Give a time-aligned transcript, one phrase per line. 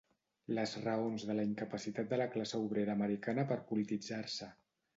[0.59, 4.53] Les raons de la incapacitat de la classe obrera americana per polititzar-se.